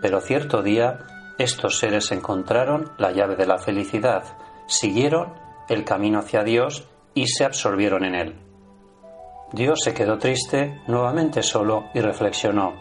Pero 0.00 0.22
cierto 0.22 0.62
día 0.62 1.06
estos 1.36 1.78
seres 1.78 2.10
encontraron 2.10 2.90
la 2.96 3.12
llave 3.12 3.36
de 3.36 3.46
la 3.46 3.58
felicidad, 3.58 4.24
siguieron 4.66 5.34
el 5.68 5.84
camino 5.84 6.20
hacia 6.20 6.42
Dios 6.42 6.88
y 7.12 7.26
se 7.26 7.44
absorbieron 7.44 8.06
en 8.06 8.14
él. 8.14 8.47
Dios 9.52 9.80
se 9.82 9.94
quedó 9.94 10.18
triste, 10.18 10.82
nuevamente 10.86 11.42
solo, 11.42 11.88
y 11.94 12.00
reflexionó. 12.00 12.74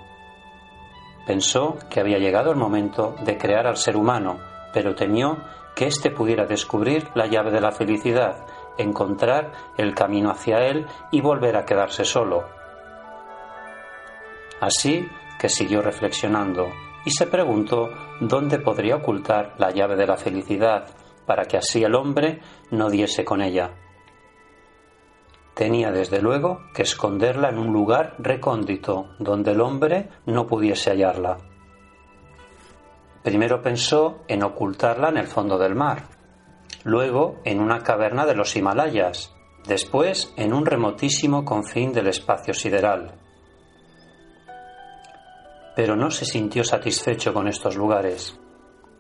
Pensó 1.25 1.77
que 1.89 2.01
había 2.01 2.17
llegado 2.17 2.51
el 2.51 2.57
momento 2.57 3.15
de 3.23 3.37
crear 3.37 3.67
al 3.67 3.77
ser 3.77 3.95
humano, 3.95 4.39
pero 4.73 4.93
temió 4.93 5.37
que 5.75 5.87
éste 5.87 6.11
pudiera 6.11 6.45
descubrir 6.45 7.07
la 7.15 7.27
llave 7.27 7.51
de 7.51 7.61
la 7.61 7.71
felicidad, 7.71 8.45
encontrar 8.77 9.53
el 9.77 9.95
camino 9.95 10.29
hacia 10.29 10.59
él 10.65 10.85
y 11.11 11.21
volver 11.21 11.55
a 11.55 11.63
quedarse 11.63 12.03
solo. 12.03 12.45
Así 14.59 15.07
que 15.39 15.47
siguió 15.47 15.81
reflexionando 15.81 16.67
y 17.05 17.11
se 17.11 17.27
preguntó 17.27 17.89
dónde 18.19 18.59
podría 18.59 18.97
ocultar 18.97 19.53
la 19.57 19.71
llave 19.71 19.95
de 19.95 20.07
la 20.07 20.17
felicidad 20.17 20.85
para 21.25 21.45
que 21.45 21.57
así 21.57 21.83
el 21.83 21.95
hombre 21.95 22.41
no 22.71 22.89
diese 22.89 23.23
con 23.23 23.41
ella 23.41 23.71
tenía 25.57 25.91
desde 25.91 26.21
luego 26.21 26.61
que 26.71 26.83
esconderla 26.83 27.49
en 27.49 27.57
un 27.57 27.73
lugar 27.73 28.13
recóndito 28.19 29.09
donde 29.17 29.51
el 29.51 29.61
hombre 29.61 30.07
no 30.27 30.45
pudiese 30.45 30.91
hallarla. 30.91 31.37
Primero 33.23 33.61
pensó 33.61 34.19
en 34.27 34.43
ocultarla 34.43 35.09
en 35.09 35.17
el 35.17 35.25
fondo 35.25 35.57
del 35.57 35.73
mar, 35.73 36.03
luego 36.83 37.41
en 37.43 37.59
una 37.59 37.79
caverna 37.79 38.27
de 38.27 38.35
los 38.35 38.55
Himalayas, 38.55 39.33
después 39.67 40.31
en 40.37 40.53
un 40.53 40.65
remotísimo 40.65 41.43
confín 41.43 41.91
del 41.91 42.07
espacio 42.07 42.53
sideral. 42.53 43.15
Pero 45.75 45.95
no 45.95 46.11
se 46.11 46.25
sintió 46.25 46.63
satisfecho 46.63 47.33
con 47.33 47.47
estos 47.47 47.75
lugares. 47.75 48.39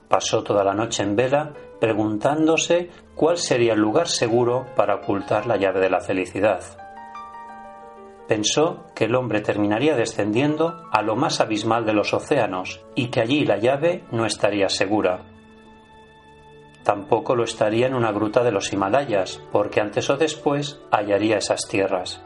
Pasó 0.07 0.43
toda 0.43 0.63
la 0.63 0.73
noche 0.73 1.03
en 1.03 1.15
vela 1.15 1.53
preguntándose 1.79 2.89
cuál 3.15 3.37
sería 3.37 3.73
el 3.73 3.79
lugar 3.79 4.07
seguro 4.07 4.65
para 4.75 4.95
ocultar 4.95 5.45
la 5.45 5.57
llave 5.57 5.79
de 5.79 5.89
la 5.89 5.99
felicidad. 5.99 6.61
Pensó 8.27 8.85
que 8.93 9.05
el 9.05 9.15
hombre 9.15 9.41
terminaría 9.41 9.95
descendiendo 9.95 10.83
a 10.91 11.01
lo 11.01 11.15
más 11.15 11.39
abismal 11.39 11.85
de 11.85 11.93
los 11.93 12.13
océanos 12.13 12.85
y 12.93 13.07
que 13.07 13.21
allí 13.21 13.45
la 13.45 13.57
llave 13.57 14.03
no 14.11 14.25
estaría 14.25 14.69
segura. 14.69 15.21
Tampoco 16.83 17.35
lo 17.35 17.43
estaría 17.43 17.87
en 17.87 17.95
una 17.95 18.11
gruta 18.11 18.43
de 18.43 18.51
los 18.51 18.71
Himalayas, 18.71 19.41
porque 19.51 19.81
antes 19.81 20.09
o 20.09 20.17
después 20.17 20.81
hallaría 20.91 21.37
esas 21.37 21.67
tierras. 21.67 22.23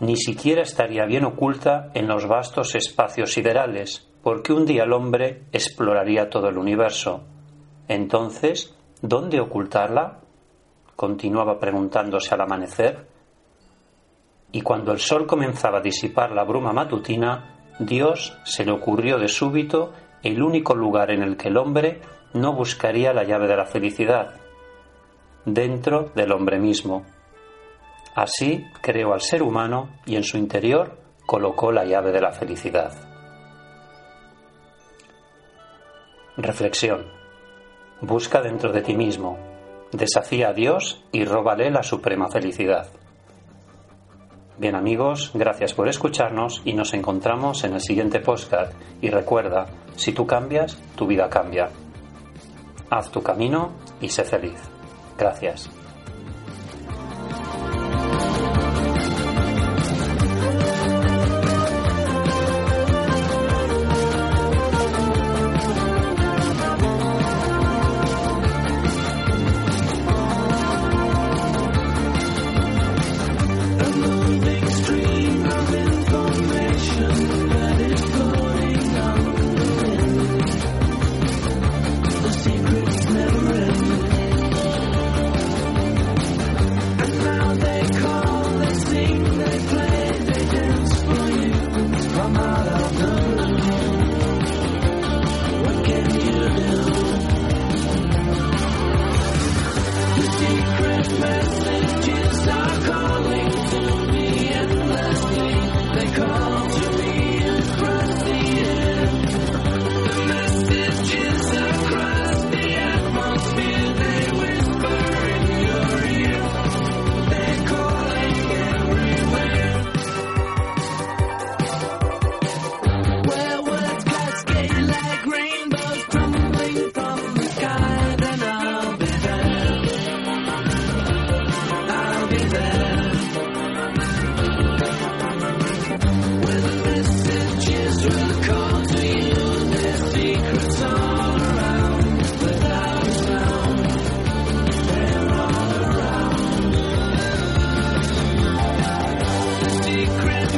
Ni 0.00 0.16
siquiera 0.16 0.62
estaría 0.62 1.04
bien 1.06 1.24
oculta 1.24 1.90
en 1.94 2.08
los 2.08 2.26
vastos 2.26 2.74
espacios 2.74 3.32
siderales, 3.32 4.08
porque 4.24 4.54
un 4.54 4.64
día 4.64 4.84
el 4.84 4.92
hombre 4.94 5.42
exploraría 5.52 6.30
todo 6.30 6.48
el 6.48 6.56
universo. 6.56 7.24
Entonces, 7.86 8.74
¿dónde 9.02 9.38
ocultarla? 9.38 10.20
continuaba 10.96 11.58
preguntándose 11.58 12.32
al 12.34 12.40
amanecer. 12.40 13.06
Y 14.50 14.62
cuando 14.62 14.92
el 14.92 14.98
sol 14.98 15.26
comenzaba 15.26 15.78
a 15.78 15.82
disipar 15.82 16.30
la 16.30 16.44
bruma 16.44 16.72
matutina, 16.72 17.58
Dios 17.78 18.38
se 18.44 18.64
le 18.64 18.72
ocurrió 18.72 19.18
de 19.18 19.28
súbito 19.28 19.92
el 20.22 20.42
único 20.42 20.74
lugar 20.74 21.10
en 21.10 21.22
el 21.22 21.36
que 21.36 21.48
el 21.48 21.58
hombre 21.58 22.00
no 22.32 22.54
buscaría 22.54 23.12
la 23.12 23.24
llave 23.24 23.46
de 23.46 23.56
la 23.56 23.66
felicidad, 23.66 24.36
dentro 25.44 26.12
del 26.14 26.32
hombre 26.32 26.58
mismo. 26.58 27.04
Así 28.14 28.64
creó 28.80 29.12
al 29.12 29.20
ser 29.20 29.42
humano 29.42 29.90
y 30.06 30.16
en 30.16 30.24
su 30.24 30.38
interior 30.38 30.96
colocó 31.26 31.72
la 31.72 31.84
llave 31.84 32.10
de 32.10 32.22
la 32.22 32.32
felicidad. 32.32 33.03
Reflexión. 36.36 37.06
Busca 38.00 38.42
dentro 38.42 38.72
de 38.72 38.82
ti 38.82 38.94
mismo, 38.94 39.38
desafía 39.92 40.48
a 40.48 40.52
Dios 40.52 41.04
y 41.12 41.24
róbale 41.24 41.70
la 41.70 41.84
suprema 41.84 42.28
felicidad. 42.28 42.88
Bien 44.58 44.74
amigos, 44.74 45.30
gracias 45.32 45.74
por 45.74 45.88
escucharnos 45.88 46.60
y 46.64 46.72
nos 46.72 46.92
encontramos 46.92 47.62
en 47.62 47.74
el 47.74 47.80
siguiente 47.80 48.18
podcast. 48.18 48.72
Y 49.00 49.10
recuerda, 49.10 49.66
si 49.94 50.12
tú 50.12 50.26
cambias, 50.26 50.76
tu 50.96 51.06
vida 51.06 51.28
cambia. 51.30 51.70
Haz 52.90 53.12
tu 53.12 53.22
camino 53.22 53.70
y 54.00 54.08
sé 54.08 54.24
feliz. 54.24 54.58
Gracias. 55.16 55.70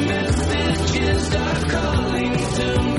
messages 0.01 1.35
are 1.35 1.69
calling 1.69 2.33
to 2.55 2.83
me. 2.83 2.96